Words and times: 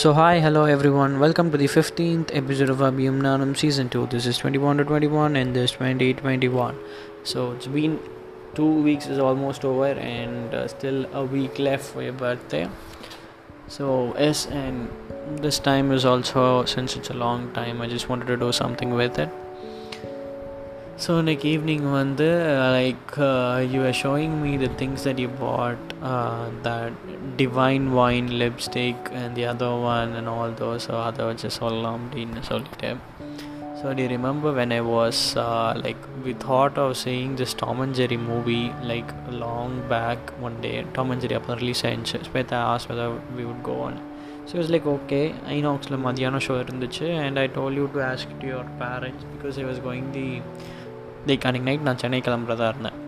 So, 0.00 0.12
hi, 0.14 0.38
hello 0.38 0.64
everyone. 0.64 1.18
Welcome 1.18 1.50
to 1.50 1.58
the 1.58 1.66
15th 1.66 2.30
episode 2.32 2.70
of 2.70 2.78
Abhiyam 2.78 3.16
Nanam 3.20 3.56
Season 3.56 3.88
2. 3.88 4.06
This 4.06 4.26
is 4.26 4.38
21 4.38 4.76
to 4.76 4.84
21 4.84 5.34
and 5.34 5.56
this 5.56 5.72
2021. 5.72 6.78
So, 7.24 7.50
it's 7.50 7.66
been 7.66 7.98
two 8.54 8.70
weeks 8.84 9.08
is 9.08 9.18
almost 9.18 9.64
over 9.64 9.86
and 9.86 10.54
uh, 10.54 10.68
still 10.68 11.04
a 11.12 11.24
week 11.24 11.58
left 11.58 11.84
for 11.84 12.04
your 12.04 12.12
birthday. 12.12 12.68
So, 13.66 14.14
yes, 14.16 14.46
and 14.46 14.88
this 15.38 15.58
time 15.58 15.90
is 15.90 16.04
also, 16.04 16.64
since 16.64 16.94
it's 16.94 17.10
a 17.10 17.14
long 17.14 17.50
time, 17.52 17.82
I 17.82 17.88
just 17.88 18.08
wanted 18.08 18.28
to 18.28 18.36
do 18.36 18.52
something 18.52 18.94
with 18.94 19.18
it 19.18 19.30
so 20.98 21.20
like 21.20 21.44
evening 21.44 21.82
one 21.90 22.16
day, 22.16 22.36
like 22.78 23.18
uh, 23.18 23.64
you 23.72 23.80
were 23.80 23.92
showing 23.92 24.32
me 24.42 24.56
the 24.56 24.68
things 24.80 25.04
that 25.04 25.18
you 25.18 25.28
bought 25.28 25.78
uh, 26.02 26.50
that 26.62 26.92
divine 27.36 27.92
wine 27.92 28.28
lipstick 28.40 28.96
and 29.12 29.36
the 29.36 29.44
other 29.46 29.70
one 29.74 30.14
and 30.18 30.28
all 30.34 30.50
those 30.62 30.82
so 30.88 30.94
அதை 31.08 31.24
வச்சு 31.30 31.50
சொல்லலாம் 31.60 32.00
அப்படின்னு 32.04 32.42
சொல்லிட்டேன் 32.52 33.00
So 33.80 33.88
do 33.96 34.00
you 34.04 34.10
remember 34.14 34.50
when 34.56 34.70
I 34.76 34.80
was 34.94 35.16
uh, 35.42 35.68
like 35.82 36.00
we 36.24 36.32
thought 36.44 36.76
of 36.84 36.88
seeing 37.02 37.32
this 37.40 37.52
Tom 37.60 37.76
and 37.84 37.94
Jerry 37.98 38.16
movie 38.30 38.64
like 38.90 39.10
long 39.42 39.72
back 39.92 40.20
one 40.46 40.56
day 40.64 40.76
Tom 40.96 41.12
and 41.14 41.22
Jerry 41.24 41.36
அப்போ 41.40 41.54
sent. 41.58 41.84
ஆயிடுச்சு 41.90 42.18
Shweta 42.30 42.60
as 42.72 42.86
whether 42.90 43.06
we 43.36 43.44
would 43.50 43.62
go 43.70 43.76
on 43.88 43.94
so 44.48 44.50
so 44.50 44.58
it's 44.60 44.72
like 44.74 44.88
okay 44.94 45.20
ஐநாக்ஸில் 45.56 45.96
மதியானம் 46.06 46.44
show 46.48 46.56
இருந்துச்சு 46.64 47.06
and 47.26 47.38
I 47.44 47.46
told 47.58 47.78
you 47.80 47.86
to 47.94 48.02
ask 48.10 48.34
to 48.42 48.48
your 48.54 48.64
parents 48.82 49.22
because 49.34 49.56
I 49.64 49.68
was 49.70 49.80
going 49.88 50.08
the. 50.18 50.26
Like 51.28 51.46
அன்றைக்கி 51.48 51.68
night 51.68 51.86
நான் 51.88 52.02
சென்னை 52.04 52.20
கிளம்புறதா 52.26 52.68
இருந்தேன். 52.72 52.98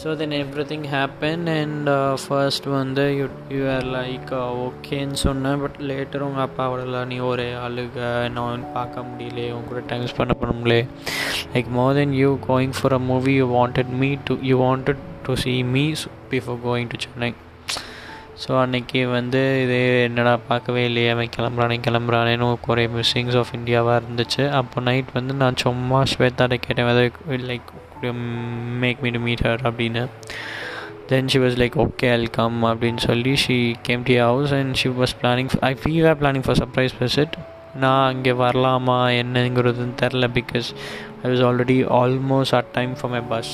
So 0.00 0.10
then 0.20 0.34
everything 0.70 0.86
happen 0.92 1.46
and 1.56 1.88
first 2.22 2.66
வந்து 2.76 3.04
you 3.18 3.26
you 3.56 3.62
are 3.74 3.88
like 3.96 4.30
ஓகேன்னு 4.66 5.18
சொன்னேன். 5.24 5.58
But 5.62 5.76
later 5.90 6.24
உங்கள் 6.28 6.44
அப்பாவோட 6.46 7.04
நீ 7.10 7.18
ஒரு 7.30 7.46
அழுக 7.66 7.98
நான் 8.38 8.64
பார்க்க 8.76 9.06
முடியலையே 9.10 9.50
உங்க 9.56 9.68
கூட 9.72 9.82
டைம் 9.92 10.08
ஸ்பெண்ட் 10.12 10.38
பண்ண 10.42 10.54
முடியல. 10.60 10.78
Like 11.54 11.70
more 11.78 11.94
then 12.00 12.16
you 12.22 12.30
going 12.48 12.74
for 12.78 12.96
a 12.98 13.00
movie 13.12 13.34
you 13.40 13.46
wanted 13.58 13.92
me 14.02 14.10
to 14.28 14.36
you 14.50 14.56
wanted 14.66 15.02
to 15.26 15.34
see 15.44 15.54
me 15.74 15.84
before 16.34 16.60
going 16.68 16.90
to 16.94 16.98
Chennai 17.06 17.30
so 18.42 18.52
அன்றைக்கி 18.62 19.00
வந்து 19.16 19.40
இதே 19.64 19.80
என்னடா 20.06 20.32
பார்க்கவே 20.48 20.82
இல்லையே 20.88 21.10
அவன் 21.14 21.34
கிளம்புறானே 21.36 21.76
கிளம்புறானேன்னு 21.86 22.46
ஒரே 22.72 22.84
மிஸ்ஸிங்ஸ் 22.94 23.36
ஆஃப் 23.40 23.52
இந்தியாவாக 23.58 23.98
இருந்துச்சு. 24.00 24.44
அப்போ 24.58 24.80
நைட் 24.88 25.10
வந்து 25.18 25.34
நான் 25.42 25.60
சும்மா 25.64 25.98
ஸ்வேதாட்ட 26.12 26.58
கேட்டேன் 26.64 26.88
whether 26.90 27.46
like 27.50 27.70
make 28.84 29.02
me 29.06 29.12
to 29.16 29.22
meet 29.28 29.44
her 29.48 29.64
அப்படின்னு. 29.70 30.04
Then 31.10 31.30
she 31.32 31.38
was 31.44 31.58
like 31.62 31.76
okay 31.86 32.10
I'll 32.16 32.28
come 32.40 32.58
அப்படின்னு 32.70 33.02
சொல்லி 33.08 33.32
she 33.44 33.56
came 33.88 34.06
the 34.10 34.16
house 34.26 34.52
and 34.58 34.76
she 34.82 34.90
was 35.00 35.16
planning 35.22 35.50
I 35.70 35.72
we 35.82 35.94
are 36.10 36.18
planning 36.22 36.46
for 36.46 36.60
surprise 36.62 36.94
visit 37.02 37.36
நான் 37.82 38.06
அங்கே 38.12 38.32
வரலாமா 38.44 39.00
என்னங்கிறதுன்னு 39.22 39.98
தெரில 40.02 40.26
because 40.38 40.70
I 41.22 41.30
was 41.32 41.44
already 41.48 41.78
almost 42.00 42.56
at 42.58 42.72
time 42.78 42.94
for 43.00 43.12
my 43.14 43.22
bus 43.34 43.52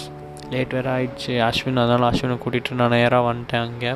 late 0.53 0.75
வேறு 0.77 0.89
ஆயிடுச்சு. 0.97 1.33
அஸ்வின் 1.47 1.81
அதனால் 1.83 2.07
அஸ்வினை 2.11 2.37
கூட்டிகிட்டு 2.43 2.79
நான் 2.81 2.95
நேராக 2.97 3.25
வந்துட்டேன் 3.31 3.65
அங்கே. 3.69 3.91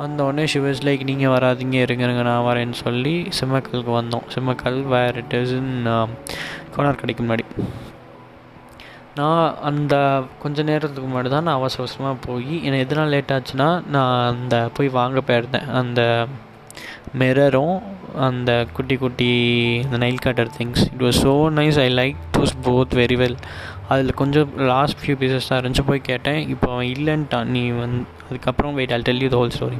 வந்தோடனே 0.00 0.44
ஷிவஸ் 0.52 0.82
லைக் 0.86 1.02
நீங்கள் 1.10 1.32
வராதிங்க 1.34 1.76
இருங்க 1.84 2.22
நான் 2.28 2.46
வரேன்னு 2.48 2.78
சொல்லி 2.84 3.14
சிம்மக்கலுக்கு 3.38 3.92
வந்தோம். 4.00 4.26
Simmakkal 4.34 4.78
where 4.92 5.18
it 5.22 5.36
is 5.40 5.54
in 5.60 5.74
uh, 5.94 6.06
Konar 6.74 7.00
கடைக்கு 7.00 7.22
முன்னாடி. 7.24 7.44
நான் 9.18 9.44
அந்த 9.68 9.94
கொஞ்ச 10.42 10.62
நேரத்துக்கு 10.70 11.06
முன்னாடி 11.10 11.28
தான் 11.34 11.46
நான் 11.48 11.58
அவசர 11.60 11.82
அவசரமாக 11.82 12.18
போய் 12.26 12.52
எனக்கு 12.66 12.84
எதனால் 12.86 13.12
லேட் 13.14 13.32
ஆச்சுன்னா 13.36 13.68
நான் 13.94 14.16
அந்த 14.32 14.56
போய் 14.78 14.96
வாங்க 14.98 15.20
போயிருந்தேன். 15.30 15.68
அந்த 15.80 16.02
மிரரும் 17.20 17.76
அந்த 18.26 18.50
குட்டி 18.76 18.96
குட்டி 18.96 19.30
அந்த 19.84 19.96
nail 20.04 20.24
cutter 20.26 20.52
things 20.58 20.84
it 20.92 21.04
was 21.06 21.20
so 21.26 21.32
nice 21.58 21.78
I 21.86 21.88
like 22.00 22.18
those 22.34 22.54
both 22.66 22.96
very 23.00 23.16
well 23.22 23.38
அதில் 23.92 24.18
கொஞ்சம் 24.20 24.52
லாஸ்ட் 24.72 25.00
ஃபியூ 25.02 25.16
பீசஸ் 25.22 25.48
தான் 25.50 25.60
இருந்துச்சு. 25.60 25.84
போய் 25.90 26.06
கேட்டேன். 26.10 26.40
இப்போ 26.54 26.68
அவன் 26.74 26.90
இல்லைன்ட்டான். 26.94 27.50
நீ 27.56 27.62
வந்து 27.82 28.00
அதுக்கப்புறம் 28.28 28.74
wait 28.78 28.92
I'll 28.94 29.06
tell 29.08 29.22
you 29.24 29.28
the 29.32 29.38
whole 29.40 29.52
story 29.56 29.78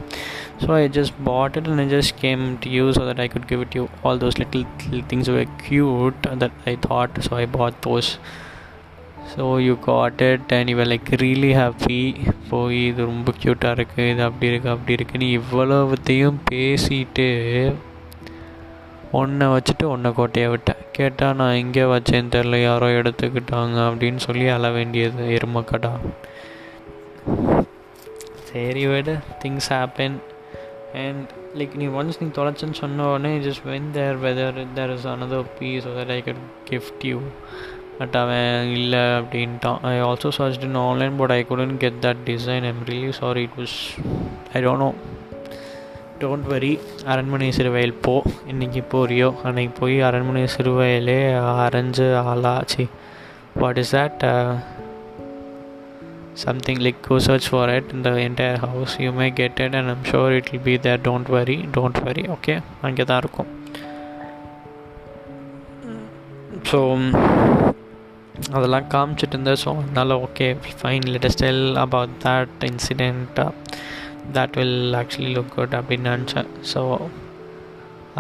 so 0.63 0.69
I 0.81 0.83
just 0.97 1.15
bought 1.29 1.57
it 1.59 1.69
and 1.71 1.83
I 1.85 1.89
just 1.95 2.13
came 2.25 2.43
to 2.65 2.69
you 2.77 2.85
so 2.97 3.03
that 3.09 3.23
I 3.25 3.29
could 3.33 3.49
give 3.53 3.63
it 3.65 3.77
you 3.79 3.85
all 4.09 4.21
those 4.25 4.39
little 4.43 4.67
things 5.13 5.31
way 5.37 5.43
cute 5.65 6.21
that 6.43 6.59
I 6.73 6.75
thought 6.89 7.17
so 7.27 7.33
I 7.43 7.47
bought 7.57 7.79
those 7.87 8.11
so 9.33 9.45
you 9.67 9.75
got 9.89 10.23
it 10.29 10.55
and 10.59 10.71
you 10.73 10.87
like 10.93 11.11
really 11.25 11.53
happy 11.61 12.01
போய் 12.51 12.79
இது 12.91 13.09
ரொம்ப 13.13 13.33
க்யூட்டாக 13.43 13.77
இருக்குது 13.79 14.11
இது 14.13 14.23
அப்படி 14.29 14.51
இருக்குது 14.53 14.75
அப்படி 14.77 14.97
இருக்குன்னு 14.99 15.29
இவ்வளவுத்தையும் 15.41 16.39
பேசிட்டு 16.53 17.29
ஒன்றை 19.19 19.47
வச்சுட்டு 19.55 19.85
ஒன்றை 19.95 20.11
கோட்டையை 20.13 20.49
விட்டேன் 20.53 20.85
கேட்டால் 20.97 21.37
நான் 21.41 21.59
எங்கே 21.63 21.85
வச்சேன்னு 21.93 22.33
தெரில 22.37 22.57
யாரோ 22.63 22.89
எடுத்துக்கிட்டாங்க 23.01 23.77
அப்படின்னு 23.89 24.21
சொல்லி 24.27 24.47
அழ 24.55 24.71
வேண்டியது 24.77 25.25
எருமக்கடா. 25.37 25.93
சரி 28.49 28.85
விடு 28.93 29.15
திங்ஸ் 29.43 29.69
ஹேப்பன் 29.75 30.17
அண்ட் 31.05 31.25
லைக் 31.59 31.75
நீ 31.81 31.87
ஒன்ஸ் 32.01 32.21
நீ 32.23 32.27
தொலைச்சேன்னு 32.39 32.79
சொன்ன 32.83 33.07
உடனே 33.13 33.33
just 33.47 33.65
when 33.73 33.91
there 33.97 34.21
whether 34.25 34.61
there 34.79 34.93
is 34.97 35.07
another 35.15 35.51
piece 35.59 35.89
that 35.99 36.13
I 36.17 36.21
got 36.29 36.45
gift 36.71 37.05
you 37.11 37.19
but 37.99 38.17
அவன் 38.23 38.71
இல்லை 38.77 39.03
அப்படின்ட்டான். 39.19 39.83
I 39.91 39.95
also 40.09 40.31
search 40.39 40.65
in 40.69 40.81
online 40.87 41.15
but 41.21 41.35
I 41.39 41.41
couldn't 41.51 41.77
get 41.85 42.01
that 42.07 42.23
design 42.31 42.67
I'm 42.71 42.83
really 42.91 43.13
sorry 43.23 43.43
it 43.47 43.57
was 43.61 43.79
I 44.55 44.63
don't 44.65 44.85
know 44.85 44.91
don't 46.23 46.47
worry 46.53 46.71
Aranmanai 47.13 47.49
Siruvayal 47.57 47.95
போ. 48.05 48.15
இன்றைக்கி 48.53 48.81
போறியோ? 48.93 49.29
அன்றைக்கி 49.49 49.73
போய் 49.81 49.97
அரண்மனை 50.01 50.45
சிறுவயலே 50.55 51.19
அரைஞ்சு 51.65 52.07
ஆளாச்சு 52.31 52.85
what 53.61 53.81
is 53.83 53.95
that 53.97 54.25
something 56.45 56.81
like 56.87 57.03
go 57.07 57.19
search 57.27 57.49
for 57.51 57.73
it 57.75 57.93
இந்த 57.93 58.11
entire 58.27 58.59
house 58.65 58.95
you 59.05 59.13
may 59.13 59.29
get 59.31 59.57
get 59.61 59.67
it 59.67 59.77
and 59.81 59.91
i'm 59.93 60.33
it 60.39 60.51
it 60.53 60.65
be 60.65 60.75
there 60.79 61.01
don't 61.01 61.31
don't 61.31 61.69
don't 61.77 62.01
don't 62.01 62.37
okay 62.37 62.57
அங்கே 62.83 63.05
தான் 63.05 63.19
இருக்கும். 63.19 63.51
ஸோ 66.71 66.81
um, 66.93 67.05
அதெல்லாம் 68.53 68.89
காமிச்சிட்டு 68.95 69.35
இருந்தேன். 69.37 69.61
ஸோ 69.65 69.71
அதனால் 69.83 70.21
okay 70.27 70.49
fine 70.83 71.07
let's just 71.13 71.43
tell 71.45 71.77
about 71.77 72.17
that 72.25 72.57
incident 72.61 73.41
that 74.35 74.57
will 74.59 74.95
actually 75.01 75.33
look 75.37 75.55
good 75.55 75.75
அப்படின்னு 75.79 76.13
நினச்சேன். 76.15 76.51
So 76.73 76.83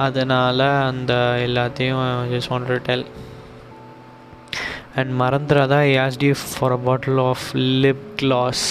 அதனால் 0.04 0.66
அந்த 0.90 1.12
எல்லாத்தையும் 1.46 2.02
just 2.32 2.50
want 2.52 2.70
to 2.72 2.78
tell 2.88 3.06
and 5.00 5.12
மறந்துடாதா 5.20 5.78
I 5.92 5.92
you 6.28 6.34
for 6.42 6.74
a 6.76 6.80
bottle 6.88 7.18
of 7.30 7.46
lip 7.84 8.06
gloss 8.16 8.64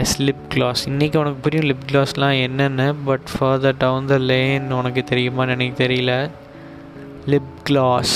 yes 0.00 0.22
lip 0.22 0.44
gloss 0.54 0.82
இன்றைக்கி 0.88 1.16
உனக்கு 1.22 1.40
புரியும் 1.40 1.68
lip 1.70 1.86
கிளாஸ்லாம் 1.90 2.36
என்னென்னு 2.44 2.94
but 3.04 3.26
further 3.34 3.80
down 3.84 4.06
the 4.12 4.18
lane 4.30 4.66
உனக்கு 4.72 5.04
தெரியுமான்னு 5.10 5.54
எனக்கு 5.56 5.76
தெரியல. 5.84 6.12
லிப் 7.32 7.52
கிளாஸ் 7.62 8.14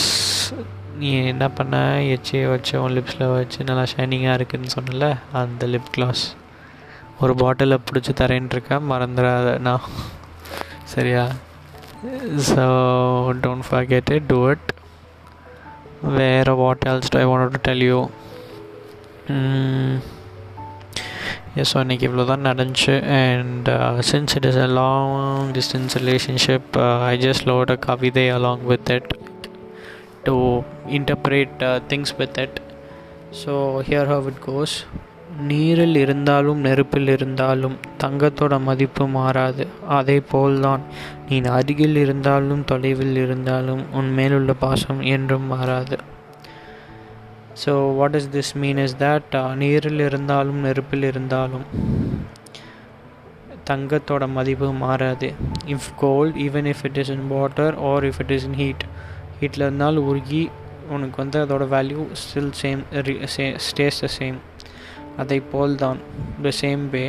நீ 0.98 1.10
என்ன 1.32 1.48
பண்ண 1.48 1.76
எச்சே 2.14 2.40
வச்சு 2.50 2.74
உன் 2.82 2.94
லிப்ஸில் 2.96 3.32
வச்சு 3.34 3.64
நல்லா 3.64 3.84
ஷைனிங்காக 3.92 4.36
இருக்குதுன்னு 4.38 4.76
சொன்னல 4.76 5.08
அந்த 5.32 5.66
லிப் 5.66 5.90
கிளாஸ் 5.90 6.22
ஒரு 7.18 7.32
பாட்டிலை 7.34 7.76
பிடிச்சி 7.86 8.12
தரேன்ட்ருக்கேன் 8.14 8.88
மறந்துடாதண்ணா 8.90 9.58
நான் 9.68 9.86
சரியா? 10.92 11.22
So 12.48 12.64
don't 13.44 13.66
forget 13.68 14.10
it 14.16 14.28
do 14.28 14.38
it 14.50 14.68
வேறு 16.16 16.52
what 16.60 16.84
else 16.90 17.16
I 17.16 17.24
want 17.24 17.54
to 17.54 17.60
tell 17.68 17.84
you 17.84 17.98
yes 21.56 21.70
so 21.70 21.78
இன்றைக்கி 21.84 22.04
இவ்வளோ 22.08 22.24
தான் 22.26 22.46
நடந்துச்சு 22.48 22.94
and 23.18 23.68
since 24.10 24.36
it 24.38 24.48
is 24.50 24.60
a 24.62 24.68
long 24.78 25.16
distance 25.52 25.96
relationship 26.00 26.76
I 27.08 27.14
just 27.24 27.46
load 27.50 27.70
a 27.70 27.80
கவிதை 27.88 28.26
along 28.36 28.64
with 28.70 28.90
it 28.96 29.10
to 30.24 30.36
interpret 30.98 31.56
things 31.88 32.14
with 32.18 32.38
it 32.44 32.58
so 33.42 33.54
here 33.88 34.10
how 34.14 34.26
it 34.26 34.42
goes 34.46 34.76
நீரில் 35.46 35.96
இருந்தாலும் 36.02 36.60
நெருப்பில் 36.66 37.10
இருந்தாலும் 37.14 37.74
தங்கத்தோட 38.02 38.54
மதிப்பு 38.68 39.04
மாறாது. 39.16 39.64
அதே 39.96 40.16
போல்தான் 40.30 40.82
நீ 41.28 41.36
அருகில் 41.56 41.98
இருந்தாலும் 42.04 42.62
தொலைவில் 42.70 43.18
இருந்தாலும் 43.24 43.82
உன் 43.98 44.10
மேலுள்ள 44.18 44.52
பாசம் 44.64 45.00
என்றும் 45.14 45.46
மாறாது. 45.54 45.98
So 47.62 47.72
what 47.98 48.16
is 48.20 48.28
this 48.36 48.52
mean 48.62 48.80
is 48.84 48.96
that 49.04 49.36
நீரில் 49.62 50.02
இருந்தாலும் 50.08 50.60
நெருப்பில் 50.66 51.06
இருந்தாலும் 51.10 51.66
தங்கத்தோட 53.70 54.26
மதிப்பு 54.36 54.68
மாறாது. 54.84 55.30
If 55.76 55.90
gold 56.04 56.36
even 56.46 56.68
if 56.72 56.84
it 56.90 57.00
is 57.04 57.14
in 57.16 57.26
water 57.36 57.74
or 57.92 58.06
if 58.10 58.20
it 58.24 58.34
is 58.38 58.46
in 58.50 58.58
heat 58.62 58.84
ஹீட்டில் 59.40 59.66
இருந்தால் 59.66 60.04
உருகி 60.08 60.44
உனக்கு 60.96 61.16
வந்து 61.22 61.38
அதோட 61.46 61.64
value 61.76 62.02
still 62.20 62.54
same 62.62 62.82
stays 63.68 64.00
the 64.04 64.08
same 64.20 64.38
அதை 65.21 65.39
போல்தான் 65.53 65.99
த 66.45 66.51
சேம் 66.61 66.83
வே 66.93 67.05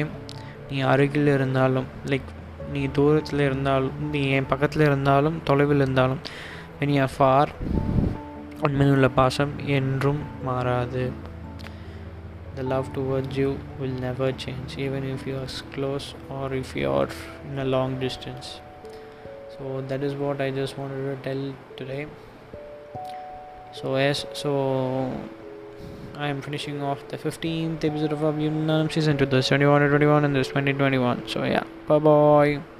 நீ 0.70 0.78
அருகில் 0.92 1.30
இருந்தாலும் 1.36 1.88
லைக் 2.12 2.30
நீ 2.72 2.82
தூரத்தில் 2.98 3.44
இருந்தாலும் 3.48 3.96
நீ 4.12 4.22
என் 4.38 4.50
பக்கத்தில் 4.52 4.86
இருந்தாலும் 4.90 5.38
தொலைவில் 5.50 5.82
இருந்தாலும் 5.84 6.22
when 6.78 6.90
you 6.94 7.02
are 7.04 7.12
far 7.18 7.44
உண்மையில் 8.66 8.94
உள்ள 8.94 9.08
பாசம் 9.20 9.52
என்றும் 9.76 10.20
மாறாது 10.48 11.04
the 12.56 12.64
love 12.72 12.88
towards 12.96 13.32
you 13.36 13.48
will 13.80 13.94
never 14.04 14.26
change 14.44 14.72
even 14.78 15.02
if 15.14 15.22
you 15.28 15.36
are 15.36 15.48
close 15.74 16.06
or 16.36 16.46
if 16.54 16.68
you 16.80 16.88
are 16.98 17.08
in 17.48 17.56
a 17.58 17.68
long 17.74 17.90
distance 17.98 18.48
so 19.54 19.62
that 19.90 20.02
is 20.08 20.14
what 20.22 20.40
i 20.46 20.50
just 20.60 20.78
wanted 20.80 21.02
to 21.08 21.16
tell 21.26 21.42
today 21.80 22.02
so 23.78 23.96
yes 23.96 24.20
so 24.42 24.52
i 26.25 26.27
am 26.27 26.41
finishing 26.41 26.81
off 26.87 27.05
the 27.11 27.17
15th 27.17 27.85
episode 27.89 28.11
of 28.17 28.19
Abhinanam 28.29 28.91
season 28.91 29.17
2 29.17 29.25
this 29.35 29.47
21 29.47 29.81
to 29.81 29.89
21 29.89 30.25
and 30.25 30.35
this 30.35 30.49
2021 30.49 31.27
so 31.27 31.43
yeah. 31.43 31.63
Bye 31.87 31.99
bye 31.99 32.78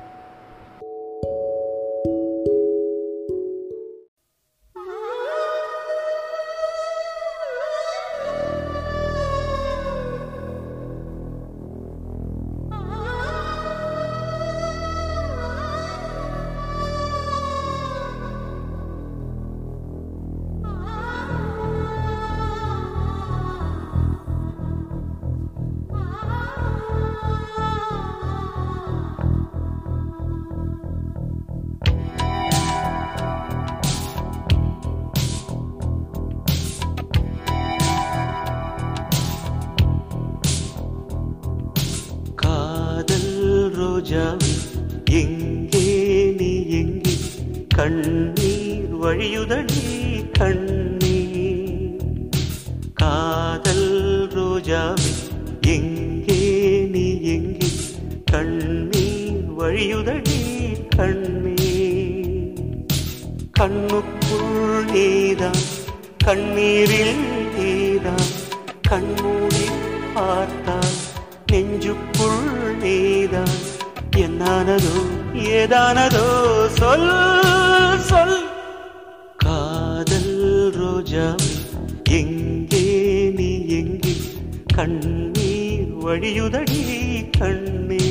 கண்ணீர் 47.79 48.95
வழியுதடி 49.01 49.83
கண்ணீர். 50.31 51.99
காதல் 52.93 53.87
ரோஜாவே 54.35 55.11
எங்கே 55.61 56.39
நீ 56.91 57.21
எங்கே? 57.21 57.69
கண்ணீர் 58.31 59.47
வழியுதடி 59.59 60.39
கண்ணீர். 60.97 62.59
கண்ணுக்குள் 63.59 64.91
நீதான் 64.91 65.63
கண்ணீரில் 66.25 67.25
நீதான். 67.57 68.29
கண்மூடி 68.89 69.65
பார்த்தால் 70.13 70.99
நெஞ்சுக்குள் 71.51 72.77
நீதான். 72.81 73.68
என்னானதோ 74.19 74.95
ஏதானதோ 75.53 76.25
சொல் 76.77 77.09
சொல் 78.09 78.37
காதல் 79.43 80.33
ரோஜாவே 80.77 81.51
எங்கே 82.19 82.85
நீ 83.37 83.49
எங்கே 83.79 84.15
கண்ணீர் 84.75 85.93
வழியுதடி 86.03 86.81
கண்ணீர் 87.39 88.08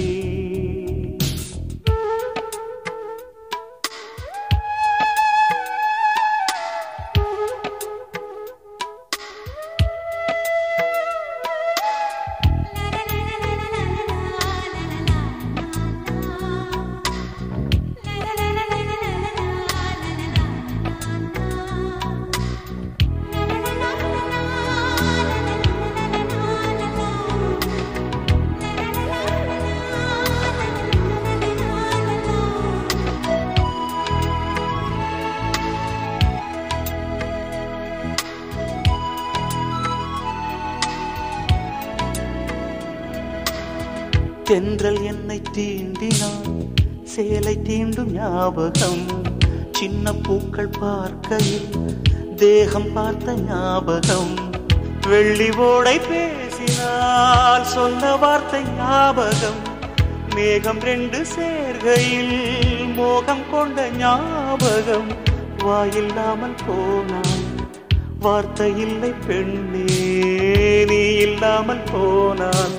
தென்றல் 44.49 45.01
என்னை 45.03 45.37
தீண்டினான் 45.57 46.53
சேலை 47.13 47.53
தீண்டும் 47.67 48.13
ஞாபகம் 48.13 49.03
சின்ன 49.79 50.13
பூக்கள் 50.27 50.71
பார்க்கையில் 50.81 51.69
தேகம் 52.37 52.89
பார்த்த 52.93 53.35
ஞாபகம். 53.51 54.33
வெள்ளி 55.09 55.49
ஓடை 55.67 55.95
பேசினால் 56.09 57.69
சொன்ன 57.75 58.17
வார்த்தை 58.17 58.63
ஞாபகம். 58.79 59.61
மேகம் 60.35 60.83
ரெண்டு 60.91 61.21
சேர்கையில் 61.35 62.35
மோகம் 62.95 63.47
கொண்ட 63.51 63.89
ஞாபகம். 64.03 65.11
வாயில்லாமல் 65.65 66.59
போனான் 66.67 67.35
வார்த்தை 68.19 68.73
இல்லை 68.87 69.15
பெண்ணே 69.27 69.89
நீ 70.91 71.03
இல்லாமல் 71.27 71.89
போனான் 71.93 72.77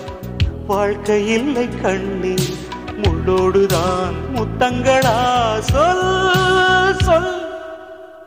வாழ்க்கை 0.69 1.27
இல்லை 1.27 1.68
கண்ணே. 1.81 2.36
முள்ளோடுதான் 3.01 4.16
முத்தங்களா. 4.36 5.13
சொல் 5.60 6.95
சொல். 7.06 7.31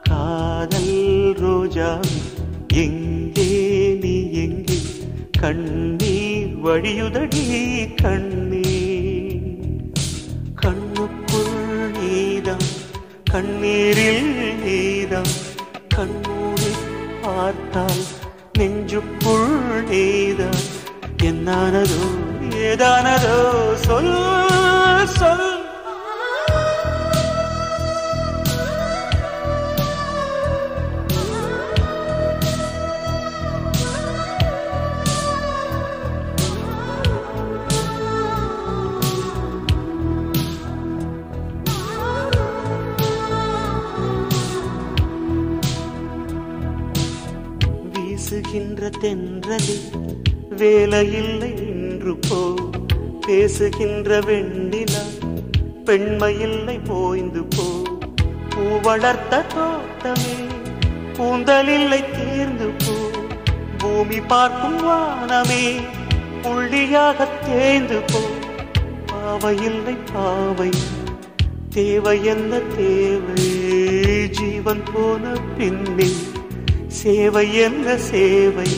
காதல் 0.02 1.34
ரோஜா 1.38 2.00
எங்கே 2.74 3.46
நீ 4.02 4.14
எங்கே? 4.32 4.78
கண்ணீர் 5.38 6.56
வழியுதடி 6.64 7.44
கண்ணீர் 8.02 9.92
கண்ணுக்குள் 10.62 11.56
நீதான் 11.98 12.66
கண்ணீரில் 13.32 14.34
நீதான். 14.64 15.32
கண்ணூரில் 15.94 16.82
பார்த்தால் 17.22 18.04
நெஞ்சுக்குள் 18.58 19.84
நீதான். 19.90 20.81
என்னானதோ 21.22 22.00
ஏதானதோ 22.62 23.36
சொல் 23.84 24.12
சொல். 25.18 25.48
வீசுகின்ற 47.92 48.90
தென்றலே 49.02 49.76
வேலையில்லை 50.56 51.50
இன்று 51.68 52.14
போ 52.28 52.38
பேசுகின்ற 53.26 54.20
வெண்ணிலா 54.20 55.02
பெண்மையில்லை 55.84 56.80
போய்ந்து 56.88 57.42
போ 57.56 57.66
பூ 58.50 58.62
வளர்த்த 58.82 59.42
தோட்டமே 59.54 60.34
கூந்தலில்லை 61.18 62.00
தேர்ந்து 62.10 62.68
போ 62.84 62.94
பூமி 63.78 64.20
பார்க்கும் 64.22 64.80
வானமே 64.82 65.64
புள்ளியாக 66.42 67.28
தேய்ந்து 67.46 68.00
போ 68.12 68.22
பாவையில்லை 69.06 69.96
பாவை 70.12 70.70
தேவை 71.68 72.24
என்ன 72.24 72.58
தேவை? 72.76 73.36
ஜீவன் 74.28 74.82
போன 74.92 75.22
பின்னே 75.56 76.08
சேவை 76.88 77.54
என்ன 77.58 77.96
சேவை? 78.08 78.68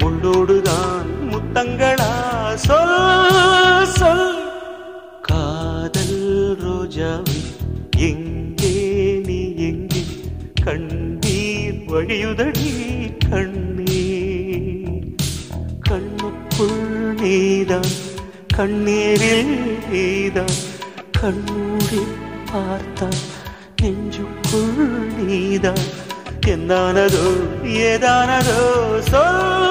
முள்ளோடுதான் 0.00 1.08
முத்தங்களா? 1.30 2.12
சொல் 2.66 3.86
சொல். 3.98 4.38
காதல் 5.20 6.20
ரோஜாவே 6.62 7.38
எங்கே 8.08 8.74
நீ 9.26 9.38
எங்கே? 9.68 10.02
கண்ணீர் 10.64 11.80
வழியுதடி 11.88 12.70
கண்ணீர். 13.30 15.14
கண்ணுக்குள் 15.88 16.82
நீதான் 17.22 17.92
கண்ணீரில் 18.56 19.56
நீதான். 19.90 20.56
கண்ணூரில் 21.20 22.14
பார்த்தான் 22.52 23.20
நெஞ்சுக்குள் 23.82 24.78
நீதான். 25.18 25.84
என்னானதோ 26.46 27.26
ஏதானதோ 27.88 28.60
சொல் 29.10 29.10
சொல். 29.10 29.69